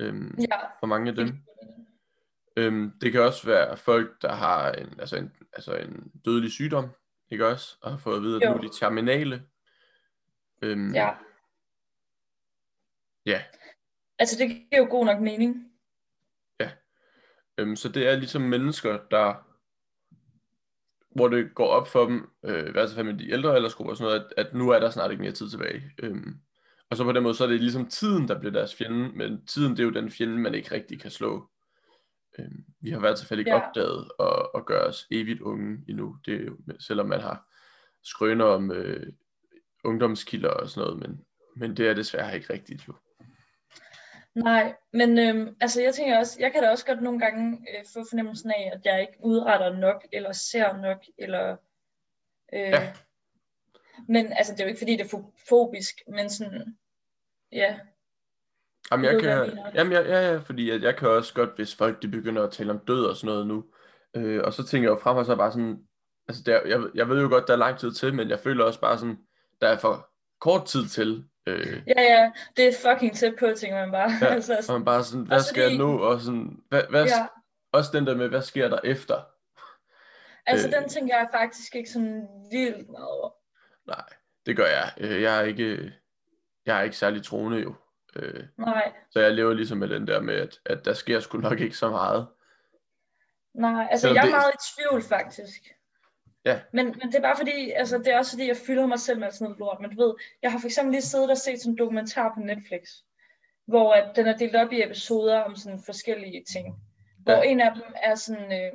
[0.00, 1.44] øhm, Ja, for mange af dem.
[2.56, 6.90] Øhm, det kan også være folk, der har en, altså en, altså en dødelig sygdom,
[7.30, 7.76] ikke også?
[7.82, 8.48] Og har fået at vide, at Jo.
[8.50, 9.42] nu er de terminale.
[10.62, 11.14] Øhm, ja.
[13.26, 13.42] ja.
[14.18, 15.67] Altså det giver jo god nok mening.
[17.58, 19.34] Øhm, så det er ligesom mennesker, der
[21.16, 23.96] hvor det går op for dem, øh, i hvert fald med de ældre aldersgrupper og
[23.96, 25.92] sådan noget, at, at nu er der snart ikke mere tid tilbage.
[26.02, 26.36] Øhm,
[26.90, 29.46] og så på den måde, så er det ligesom tiden, der bliver deres fjende, men
[29.46, 31.50] tiden det er jo den fjende, man ikke rigtig kan slå.
[32.38, 33.68] Øhm, vi har i hvert fald ikke Ja.
[33.68, 37.46] opdaget at, at gøre os evigt unge endnu, det selvom man har
[38.02, 39.12] skrøner om øh,
[39.84, 41.24] ungdomskilder og sådan noget, men,
[41.56, 42.94] men det er desværre ikke rigtigt jo.
[44.34, 47.84] Nej, men øhm, altså jeg tænker også, jeg kan da også godt nogle gange øh,
[47.94, 51.56] få fornemmelsen af, at jeg ikke udretter nok, eller ser nok, eller...
[52.52, 52.92] Øh, Ja.
[54.08, 56.78] Men altså det er jo ikke fordi, det er fo- fobisk, men sådan,
[57.52, 57.78] ja,
[58.90, 59.70] Jamen, jeg jeg kan, mener.
[59.74, 62.52] jamen, jeg, ja, ja, fordi at jeg kan også godt, hvis folk de begynder at
[62.52, 63.64] tale om død og sådan noget nu,
[64.14, 65.86] øh, og så tænker jeg jo frem og så bare sådan,
[66.28, 68.64] altså der, jeg, jeg ved jo godt, der er lang tid til, men jeg føler
[68.64, 69.18] også bare sådan,
[69.60, 70.10] der er for
[70.40, 74.10] kort tid til, øh, ja, ja, det er fucking tæt på, tænker man bare.
[74.20, 77.04] Ja, altså, og man bare sådan, hvad skal jeg fordi- nå, og sådan, hvad, hvad,
[77.06, 77.26] ja,
[77.72, 79.22] også den der med, hvad sker der efter?
[80.46, 83.30] altså øh, den tænker jeg faktisk ikke sådan vildt meget over.
[83.86, 84.04] Nej,
[84.46, 84.92] det gør jeg.
[84.98, 85.92] Øh, Jeg er ikke,
[86.66, 87.74] jeg er ikke særlig troende jo,
[88.16, 91.38] øh, Nej, så jeg lever ligesom med den der med, at, at der sker sgu
[91.38, 92.26] nok ikke så meget.
[93.54, 95.62] nej, altså Selvom jeg er det- meget i tvivl faktisk.
[96.44, 96.60] Ja.
[96.72, 99.18] Men, men det er bare fordi, altså det er også fordi, jeg fylder mig selv
[99.18, 99.80] med sådan noget lort.
[99.80, 102.40] Men du ved, jeg har for eksempel lige siddet og set sådan en dokumentar på
[102.40, 102.88] Netflix,
[103.66, 106.74] hvor at den er delt op i episoder om sådan forskellige ting.
[107.18, 107.42] Hvor Ja.
[107.42, 108.72] en af dem er sådan, øh,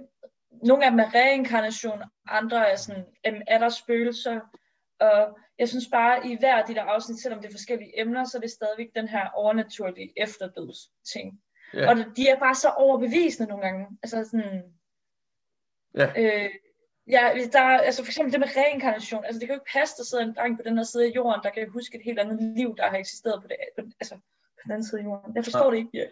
[0.64, 4.40] nogle af dem er reinkarnation, andre er sådan, øh, er der spøgelser.
[5.00, 8.26] Og jeg synes bare, i hver af de der afsnit, selvom det er forskellige emner,
[8.26, 10.78] så er det stadigvæk den her overnaturlige efterdøds
[11.14, 11.42] ting.
[11.74, 11.90] Ja.
[11.90, 13.88] Og de er bare så overbevisende nogle gange.
[14.04, 14.64] Altså sådan,
[15.98, 16.08] Ja.
[16.18, 16.50] øh,
[17.08, 19.26] ja, der er, altså for eksempel det med reinkarnation.
[19.26, 21.12] Altså det kan jo ikke passe, der sidder en dreng på den her side af
[21.16, 24.16] jorden, der kan huske et helt andet liv, der har eksisteret på, det, på, altså,
[24.16, 25.36] på den anden side af jorden.
[25.36, 25.70] Jeg forstår Nej.
[25.70, 25.90] det ikke.
[25.94, 26.06] Ja.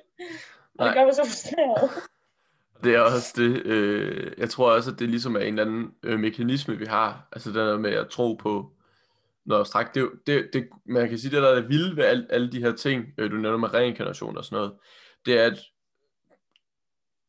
[0.80, 1.90] Og det gør mig så frustreret.
[2.84, 5.92] Det er også det, øh, jeg tror også, at det ligesom er en eller anden
[6.04, 7.28] øh, mekanisme, vi har.
[7.32, 8.72] Altså den der med at tro på
[9.46, 9.96] noget abstrakt.
[9.96, 12.60] Det, det, det, man kan sige, det der er det vilde ved alle, alle de
[12.60, 14.74] her ting, øh, du nævner med reinkarnation og sådan noget,
[15.26, 15.60] det er, at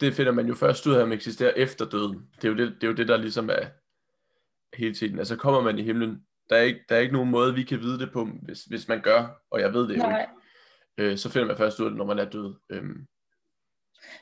[0.03, 2.29] det finder man jo først ud af, om eksisterer efter døden.
[2.37, 3.67] Det er jo det, det, er jo det der ligesom er
[4.77, 5.19] hele tiden.
[5.19, 7.81] Altså kommer man i himlen, der er ikke, der er ikke nogen måde, vi kan
[7.81, 11.19] vide det på, hvis, hvis man gør, og jeg ved det jo Nej, ikke, øh,
[11.19, 12.55] så finder man først ud af det, når man er død.
[12.71, 13.07] Øhm,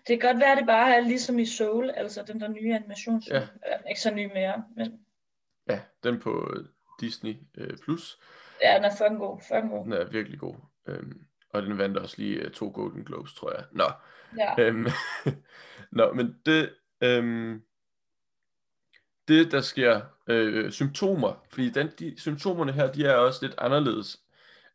[0.08, 2.74] det kan godt være, at det bare er ligesom i Soul, altså den der nye
[2.74, 3.36] animationsfilm.
[3.36, 3.48] Ja.
[3.66, 3.88] Ja.
[3.88, 5.00] Ikke så ny mere, men
[5.68, 6.54] ja, den på
[7.00, 8.18] Disney øh, Plus,
[8.62, 9.40] ja, den er fucking god.
[9.48, 9.84] Fucking god.
[9.84, 10.54] Den er virkelig god.
[10.86, 13.64] Øhm, og den vandt også lige uh, to Golden Globes, tror jeg.
[13.72, 13.84] Nå,
[14.38, 14.54] Ja.
[14.58, 14.86] øhm,
[15.92, 17.62] Nå men det, øhm,
[19.28, 24.20] det der sker, øh, symptomer, fordi den, de, symptomerne her, de er også lidt anderledes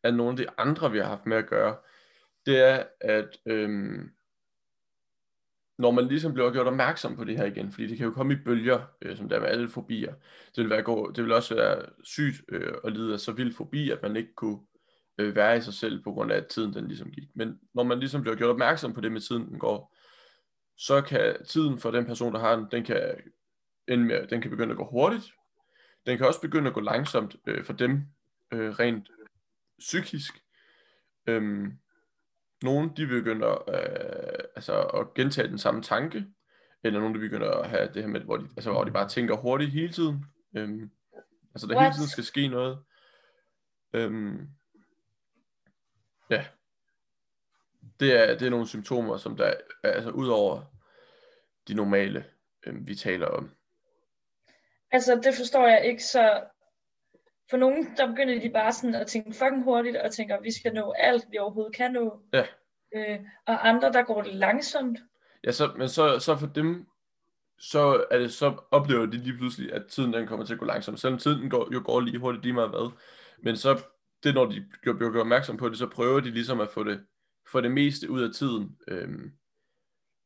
[0.05, 1.77] end nogle af de andre, vi har haft med at gøre.
[2.45, 4.11] Det er, at øhm,
[5.77, 8.33] når man ligesom bliver gjort opmærksom på det her igen, fordi det kan jo komme
[8.33, 10.13] i bølger, øh, som der er med alle fobier.
[10.55, 13.91] Det vil, være, det vil også være sygt øh, at lide af så vild fobi,
[13.91, 14.59] at man ikke kunne
[15.17, 17.29] øh, være i sig selv, på grund af, at tiden den ligesom gik.
[17.35, 19.95] Men når man ligesom bliver gjort opmærksom på det med tiden, den går,
[20.77, 23.15] så kan tiden for den person, der har den, den kan,
[23.87, 25.33] ende med, den kan begynde at gå hurtigt.
[26.05, 28.01] Den kan også begynde at gå langsomt øh, for dem,
[28.51, 29.09] øh, rent
[29.79, 30.33] psykisk.
[31.27, 31.77] Øhm,
[32.63, 36.25] nogle de begynder øh, altså at gentage den samme tanke,
[36.83, 39.09] eller nogle de begynder at have det her med, hvor de, altså, hvor de bare
[39.09, 40.25] tænker hurtigt hele tiden.
[40.57, 40.91] Øhm,
[41.55, 41.83] altså der What?
[41.83, 42.79] hele tiden skal ske noget.
[43.93, 44.49] Øhm,
[46.29, 46.45] ja.
[47.99, 50.61] Det er, det er nogle symptomer, som der er altså ud over
[51.67, 52.25] de normale,
[52.65, 53.51] øhm, vi taler om.
[54.91, 56.43] Altså, det forstår jeg ikke, så
[57.49, 60.73] for nogen, der begynder de bare sådan at tænke fucking hurtigt, og tænker, vi skal
[60.73, 62.19] nå alt, vi overhovedet kan nå.
[62.33, 62.45] Ja.
[62.95, 64.99] Øh, og andre, der går det langsomt.
[65.43, 66.87] Ja, så, men så, så for dem,
[67.59, 70.65] så, er det, så oplever de lige pludselig, at tiden den kommer til at gå
[70.65, 70.99] langsomt.
[70.99, 72.91] Selvom tiden går, jo går lige hurtigt lige meget hvad.
[73.39, 73.81] Men så,
[74.25, 77.05] det når de bliver gjort opmærksom på det, så prøver de ligesom at få det
[77.51, 78.77] få det meste ud af tiden.
[78.87, 79.31] Øhm,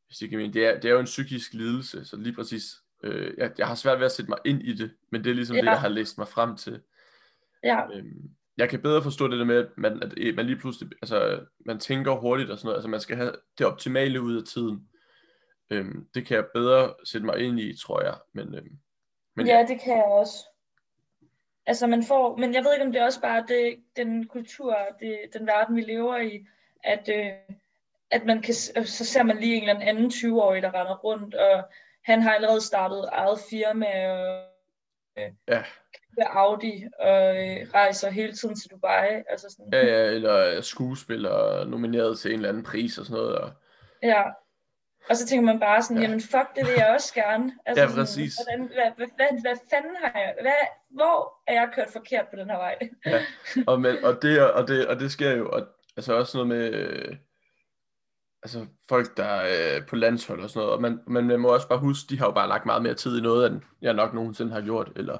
[0.06, 2.62] hvis det, kan det, er, det er jo en psykisk lidelse, så lige præcis,
[3.02, 5.34] øh, jeg, jeg har svært ved at sætte mig ind i det, men det er
[5.34, 5.62] ligesom ja.
[5.62, 6.80] det, jeg har læst mig frem til.
[7.64, 7.96] Ja.
[7.96, 11.46] Øhm, jeg kan bedre forstå det der med, at man, at man lige pludselig, altså
[11.66, 14.88] man tænker hurtigt og sådan noget, altså man skal have det optimale ud af tiden.
[15.70, 18.14] Øhm, det kan jeg bedre sætte mig ind i, tror jeg.
[18.32, 18.78] Men, øhm,
[19.36, 20.34] men ja, ja, det kan jeg også.
[21.66, 24.76] Altså man får, men jeg ved ikke om det er også bare det, den kultur,
[25.00, 26.46] det, den verden vi lever i,
[26.84, 27.56] at, øh,
[28.10, 31.64] at man kan, så ser man lige en eller anden 20-årig, der render rundt, og
[32.04, 34.44] han har allerede startet eget firma, og
[35.18, 35.62] øh, ja.
[36.18, 39.22] Audi, og øh, rejser hele tiden til Dubai.
[39.28, 39.72] Altså sådan.
[39.72, 43.38] Ja, ja, eller skuespiller nomineret til en eller anden pris og sådan noget.
[43.38, 43.50] Og...
[44.02, 44.22] Ja,
[45.10, 46.02] og så tænker man bare sådan, ja.
[46.02, 47.52] jamen fuck, det vil jeg også gerne.
[47.66, 48.32] Altså, ja, præcis.
[48.34, 50.52] Sådan, hvordan, hvad, hvad, hvad, hvad fanden har jeg, hvad,
[50.90, 52.78] hvor er jeg kørt forkert på den her vej?
[53.06, 53.20] ja,
[53.66, 56.74] og, men, og, det, og, det, og det sker jo, og, altså også noget med,
[56.74, 57.16] øh,
[58.42, 61.48] altså folk, der er øh, på landshold og sådan noget, og man, man, man må
[61.48, 63.94] også bare huske, de har jo bare lagt meget mere tid i noget, end jeg
[63.94, 65.18] nok nogensinde har gjort, eller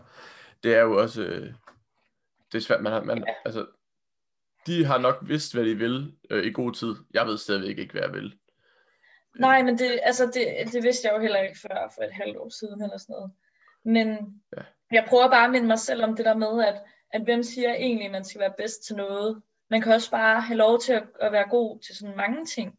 [0.63, 1.53] det er jo også, øh,
[2.53, 3.35] det er svært, man har, man, ja.
[3.45, 3.67] altså,
[4.67, 6.95] de har nok vidst, hvad de vil øh, i god tid.
[7.15, 8.40] Jeg ved stadigvæk ikke, hvad jeg vil.
[9.39, 12.37] Nej, men det, altså det, det vidste jeg jo heller ikke før for et halvt
[12.37, 13.33] år siden eller sådan noget.
[13.85, 14.09] Men
[14.57, 14.63] ja.
[14.93, 17.75] jeg prøver bare at minde mig selv om det der med, at, at hvem siger
[17.75, 19.43] egentlig, at man skal være bedst til noget.
[19.71, 22.79] Man kan også bare have lov til at, at være god til sådan mange ting.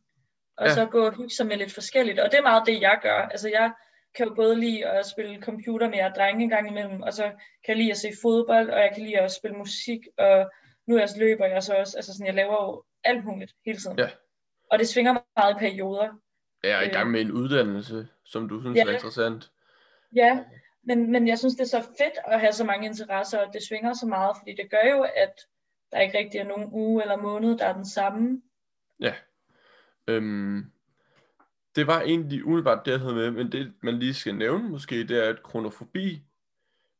[0.58, 0.74] Og ja.
[0.74, 2.20] så gå og hygge sig med lidt forskelligt.
[2.20, 3.18] Og det er meget det, jeg gør.
[3.18, 3.72] Altså jeg
[4.16, 7.24] kan jo både lide at spille computer med jer drenge en gang imellem, og så
[7.24, 10.52] kan jeg lide at se fodbold, og jeg kan lide at spille musik, og
[10.88, 13.78] nu er jeg løber jeg så også, altså sådan, jeg laver jo alt muligt hele
[13.78, 14.00] tiden.
[14.00, 14.10] Ja.
[14.72, 16.10] Og det svinger meget i perioder.
[16.64, 18.86] Jeg er i gang med en uddannelse, som du synes ja.
[18.86, 19.52] er interessant.
[20.16, 20.44] Ja,
[20.84, 23.64] men, men jeg synes, det er så fedt at have så mange interesser, og det
[23.64, 25.48] svinger så meget, fordi det gør jo, at
[25.92, 28.42] der ikke rigtig er nogen uge eller måned, der er den samme.
[29.00, 29.14] Ja.
[30.08, 30.72] Øhm,
[31.76, 35.08] det var egentlig umiddelbart det, jeg havde med, men det, man lige skal nævne måske,
[35.08, 36.22] det er, at kronofobi,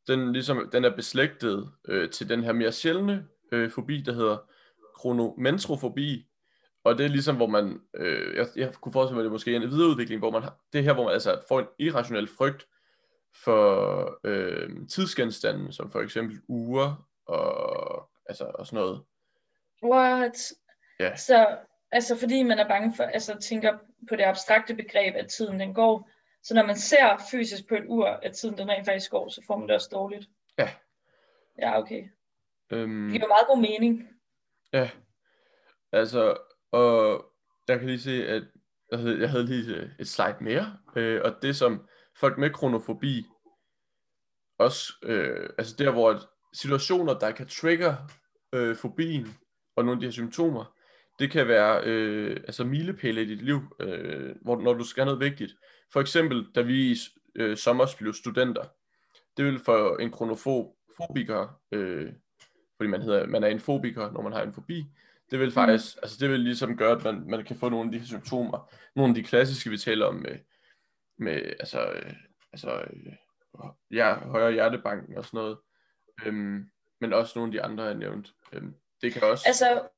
[0.06, 4.36] den, ligesom, den er beslægtet øh, til den her mere sjældne øh, fobi, der hedder
[4.94, 6.26] kronomentrofobi,
[6.84, 9.62] og det er ligesom, hvor man, øh, jeg, jeg kunne forestille mig, det måske en
[9.62, 12.66] videreudvikling, hvor man har, det er her, hvor man altså får en irrationel frygt
[13.44, 19.02] for øh, tidsgenstande, som for eksempel uger og, altså, og sådan noget.
[19.84, 20.52] What?
[21.00, 21.16] Ja.
[21.16, 21.58] Så
[21.92, 25.74] altså fordi man er bange for, altså tænker på det abstrakte begreb, at tiden den
[25.74, 26.10] går,
[26.42, 29.42] så når man ser fysisk på et ur, at tiden den rent faktisk går, så
[29.46, 30.28] får man det også dårligt.
[30.58, 30.68] Ja.
[31.58, 32.04] Ja, okay.
[32.70, 34.08] Øhm, det giver meget god mening.
[34.72, 34.90] Ja.
[35.92, 36.36] Altså,
[36.72, 37.26] og
[37.68, 38.42] jeg kan lige se, at
[38.90, 42.50] jeg havde, jeg havde lige øh, et slide mere, øh, og det som folk med
[42.50, 43.26] kronofobi,
[44.58, 46.20] også, øh, altså der hvor
[46.52, 47.96] situationer, der kan trigge
[48.52, 49.28] øh, fobien,
[49.76, 50.76] og nogle af de her symptomer,
[51.18, 55.20] det kan være øh, altså milepæle i dit liv, øh, hvor, når du skal noget
[55.20, 55.52] vigtigt.
[55.92, 56.96] For eksempel, da vi i
[57.34, 58.64] øh, sommer blev studenter,
[59.36, 62.12] det vil for en kronofobiker, øh,
[62.76, 64.86] fordi man, hedder, man er en fobiker, når man har en fobi,
[65.32, 66.00] det vil faktisk, mm.
[66.02, 68.72] altså det vil ligesom gøre, at man, man kan få nogle af de her symptomer.
[68.96, 70.38] Nogle af de klassiske, vi taler om med,
[71.18, 72.12] med altså, øh,
[72.52, 73.12] altså øh,
[73.90, 75.58] ja, højere hjertebanken og sådan noget.
[76.26, 78.34] Øhm, men også nogle af de andre, jeg nævnt.
[78.52, 79.44] Øhm, det kan også...
[79.46, 79.88] Altså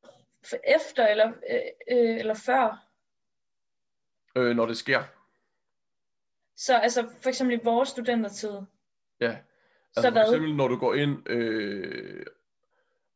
[0.65, 2.87] efter eller, øh, øh, eller før?
[4.37, 5.03] Øh, når det sker.
[6.57, 8.61] Så altså for eksempel i vores studentertid?
[9.21, 9.31] Ja.
[9.31, 9.43] Altså
[9.95, 10.23] så for hvad?
[10.23, 12.27] eksempel når du går ind øh,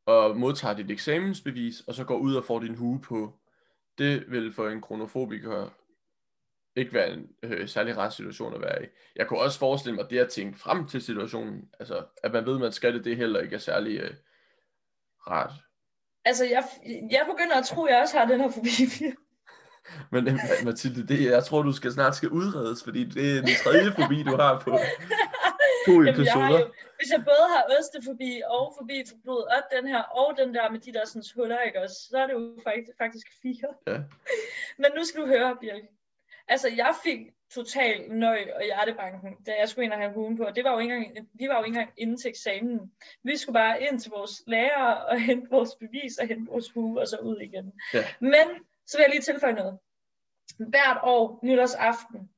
[0.08, 3.38] og modtager dit eksamensbevis, og så går ud og får din hue på,
[3.98, 5.68] det vil for en kronofobiker
[6.76, 8.86] ikke være en øh, særlig ret situation at være i.
[9.16, 12.54] Jeg kunne også forestille mig det at tænke frem til situationen, altså at man ved,
[12.54, 14.14] at man skal det, det heller ikke er særlig øh,
[15.30, 15.52] rart.
[16.24, 16.64] Altså, jeg,
[17.10, 19.04] jeg begynder at tro, at jeg også har den her fobi.
[20.12, 23.54] Men øh, Mathilde, det, jeg tror, du skal snart skal udredes, fordi det er den
[23.64, 24.78] tredje fobi, du har på
[25.88, 26.50] to episoder.
[26.50, 30.28] Jeg jo, hvis jeg både har ostefobi og fobi for blod, og den her, og
[30.40, 33.26] den der med de der sådan huller, ikke også, så er det jo faktisk, faktisk
[33.42, 33.68] fire.
[33.86, 33.98] Ja.
[34.82, 35.84] Men nu skal du høre, Birk.
[36.48, 37.20] Altså, jeg fik
[37.50, 40.46] total nøj og hjertebanken, da jeg skulle ind og have hugen på.
[40.54, 42.92] Det var jo ikke engang, vi var jo ikke engang inde til eksamen.
[43.22, 47.00] Vi skulle bare ind til vores lærer og hente vores bevis og hente vores hue
[47.00, 47.72] og så ud igen.
[47.94, 48.04] Ja.
[48.20, 48.46] Men
[48.86, 49.78] så vil jeg lige tilføje noget.
[50.58, 52.30] Hvert år, nytårsaften,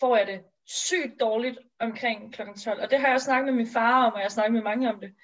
[0.00, 2.42] får jeg det sygt dårligt omkring kl.
[2.64, 2.82] 12.
[2.82, 4.88] Og det har jeg snakket med min far om, og jeg har snakket med mange
[4.92, 5.14] om det.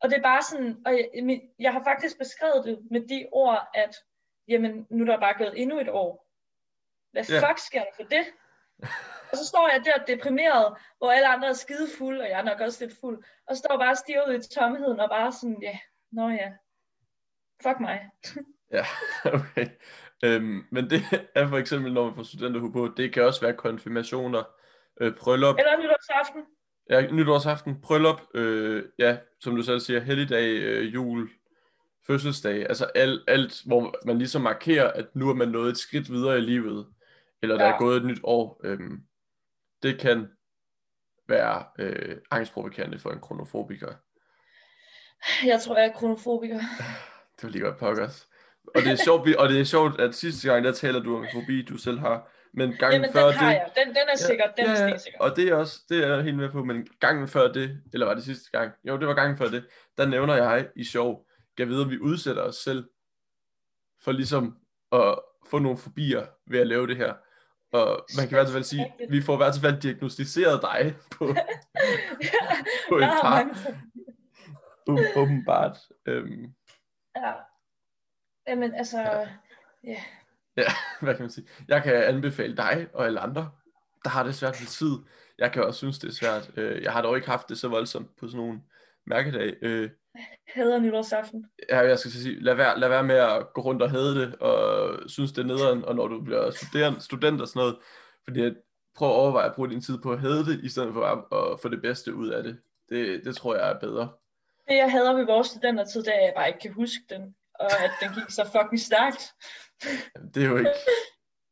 [0.00, 3.68] Og det er bare sådan, og jeg, jeg har faktisk beskrevet det med de ord,
[3.74, 3.96] at
[4.48, 6.30] jamen, nu er der bare gået endnu et år.
[7.12, 7.48] Hvad yeah.
[7.48, 8.24] fuck sker der for det?
[9.30, 12.44] og så står jeg der deprimeret, hvor alle andre er skide fuld, og jeg er
[12.44, 15.78] nok også lidt fuld, og står bare stirret ud i tomheden, og bare sådan, ja,
[16.12, 16.52] nå ja,
[17.62, 18.10] fuck mig.
[18.76, 18.84] ja,
[19.38, 19.68] okay.
[20.24, 21.02] Øhm, men det
[21.34, 24.42] er for eksempel, når man får studenterhue på, det kan også være konfirmationer,
[25.00, 26.42] øh, bryllup, Eller nytårsaften.
[26.90, 31.30] ja, nytårsaften, bryllup, øh, ja, som du selv siger, helligdag, øh, jul,
[32.06, 36.12] fødselsdag, altså alt, alt, hvor man ligesom markerer, at nu er man nået et skridt
[36.12, 36.86] videre i livet,
[37.42, 37.72] eller der Ja.
[37.74, 38.60] er gået et nyt år.
[38.64, 39.00] Øhm,
[39.82, 40.28] det kan
[41.28, 43.92] være øh, angstprovokerende for en kronofobiker.
[45.44, 46.58] Jeg tror, jeg er kronofobiker.
[47.36, 48.28] Det var lige godt pokkers.
[48.74, 51.22] Og det er sjovt, og det er sjovt, at sidste gang, der taler du om
[51.24, 52.30] en fobi, du selv har.
[52.56, 53.54] Men gangen Jamen, før den har det...
[53.54, 53.70] jeg.
[53.76, 54.44] Den, den er sikker.
[54.56, 55.18] Den er stensikker.
[55.20, 58.06] Og det er også, det er jeg helt med på, men gangen før det, eller
[58.06, 58.72] var det sidste gang?
[58.84, 59.66] Jo, det var gangen før det,
[59.98, 62.84] der nævner jeg i sjov, kan vide, at vi udsætter os selv
[64.04, 64.56] for ligesom
[64.92, 65.18] at
[65.50, 67.14] få nogle fobier ved at lave det her.
[67.72, 69.12] Og man kan i hvert fald sige, Rigtigt.
[69.12, 71.26] vi får i hvert fald diagnostiseret dig på,
[72.88, 73.58] på et par,
[75.16, 75.78] åbenbart.
[76.06, 76.54] Øhm,
[77.16, 77.32] Ja.
[78.48, 79.00] Jamen, altså...
[79.00, 79.28] Ja.
[79.84, 79.96] Ja.
[80.56, 80.62] Ja,
[81.02, 81.46] hvad kan man sige?
[81.68, 83.50] Jeg kan anbefale dig og alle andre,
[84.04, 84.96] der har det svært ved tid.
[85.38, 86.50] Jeg kan også synes, det er svært.
[86.56, 88.60] Øh, Jeg har dog ikke haft det så voldsomt på sådan nogle
[89.06, 89.54] mærkedage.
[89.62, 89.90] Øh,
[90.46, 91.46] Hader nytårsaften.
[91.70, 94.34] Ja, jeg skal sige, lad være, lad være med at gå rundt og hade det,
[94.36, 97.76] og synes det er nederen, og når du bliver studerende, student og sådan noget,
[98.24, 98.50] fordi
[98.96, 101.52] prøv at overveje at bruge din tid på at hade det, i stedet for at,
[101.52, 102.58] at få det bedste ud af det.
[102.88, 104.08] Det, det tror jeg er bedre.
[104.68, 107.34] Det, jeg hader ved vores studentertid, det er, at jeg bare ikke kan huske den.
[107.54, 109.34] Og at den gik så fucking stærkt.
[110.34, 110.70] Det er jo ikke...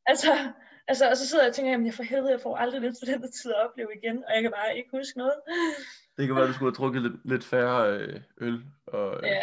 [0.07, 0.53] Altså,
[0.89, 2.95] altså, og så sidder jeg og tænker, jamen jeg for helvede, jeg får aldrig den
[2.95, 5.35] studentertid at opleve igen, og jeg kan bare ikke huske noget.
[6.17, 9.43] Det kan være, du skulle have drukket lidt, lidt færre øh, øl, og øh, Ja,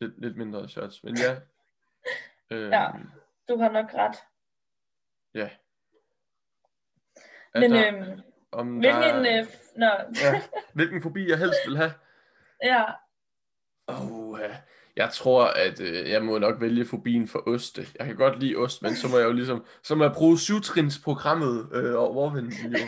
[0.00, 1.02] lidt, lidt mindre shots.
[1.04, 1.36] Men ja.
[2.50, 2.88] Øh, Ja.
[3.48, 4.16] du har nok ret.
[5.34, 5.50] ja.
[7.54, 8.20] Men der, øhm,
[8.52, 9.40] om hvilken der.
[9.40, 9.86] Øh, nå,
[10.22, 10.42] ja,
[10.74, 11.92] hvilken fobi jeg helst vil have?
[12.62, 12.84] ja,
[15.00, 17.86] jeg tror, at øh, jeg må nok vælge fobien for oste.
[17.98, 20.38] Jeg kan godt lide ost, men så må jeg jo ligesom, så må jeg bruge
[20.38, 22.84] syvtrinsprogrammet øh, og overvinde den jo.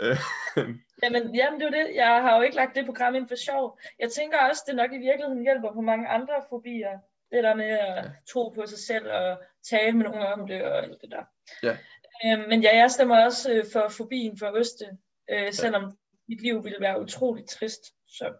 [0.00, 0.16] øh,
[1.02, 1.86] Jamen, jamen, det er det.
[1.94, 3.78] Jeg har jo ikke lagt det program ind for sjov.
[3.98, 6.98] Jeg tænker også, det nok i virkeligheden hjælper på mange andre fobier.
[7.32, 8.02] Det der med at Ja.
[8.32, 11.24] tro på sig selv og tale med nogen om det og alt det der.
[11.62, 11.76] Ja.
[12.24, 14.86] Øhm, men ja, jeg stemmer også øh, for fobien for Øste,
[15.30, 15.96] øh, selvom
[16.28, 17.84] mit liv ville være utroligt trist.
[18.08, 18.32] Så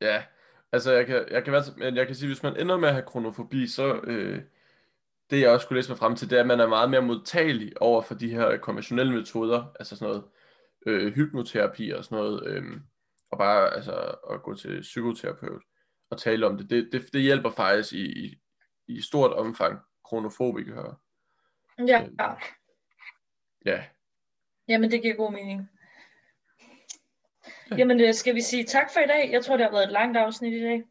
[0.00, 0.22] ja,
[0.76, 2.94] altså jeg kan, jeg kan, være, men jeg kan sige, hvis man ender med at
[2.94, 4.42] have kronofobi, så øh,
[5.30, 7.02] det jeg også kunne læse mig frem til, det er, at man er meget mere
[7.02, 10.24] modtagelig over for de her konventionelle metoder, altså sådan noget
[10.86, 12.80] øh, hypnoterapi og sådan noget, øh,
[13.30, 15.62] og bare altså at gå til psykoterapeut
[16.10, 18.36] og tale om det, det, det, det hjælper faktisk i, i,
[18.88, 20.96] i stort omfang kronofobikere.
[21.78, 22.16] ja, Øhm.
[23.64, 23.84] Ja,
[24.68, 25.70] jamen det giver god mening.
[27.70, 27.76] Ja.
[27.76, 29.32] Jamen øh, skal vi sige tak for i dag?
[29.32, 30.82] Jeg tror, det har været et langt afsnit i dag.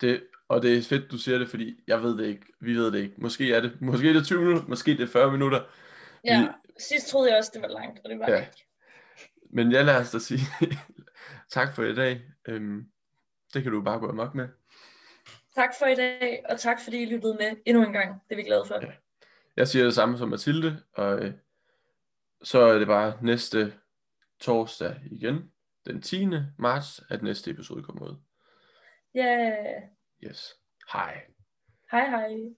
[0.00, 2.92] det, og det er fedt, du siger det, fordi jeg ved det ikke, vi ved
[2.92, 3.14] det ikke.
[3.18, 5.60] Måske er det, måske er det 20 minutter, måske er det 40 minutter.
[6.24, 8.40] Ja, sidst troede jeg også, det var langt, og det var Ja.
[8.40, 8.66] ikke.
[9.50, 10.40] Men jeg lader os da sige
[11.52, 12.20] tak for i dag.
[12.48, 12.86] Øhm,
[13.54, 14.48] det kan du bare gå amok med.
[15.54, 18.14] Tak for i dag, og tak fordi I lyttede med endnu en gang.
[18.28, 18.74] Det er vi glade for.
[18.82, 18.92] Ja.
[19.56, 21.32] Jeg siger det samme som Mathilde, og øh,
[22.42, 23.72] så er det bare næste
[24.40, 25.50] torsdag igen,
[25.86, 26.26] den 10.
[26.58, 28.16] marts, at næste episode kommer ud.
[29.14, 29.82] Ja, yeah.
[30.24, 30.54] Yes.
[30.92, 31.22] Hej.
[31.90, 32.56] hej hej.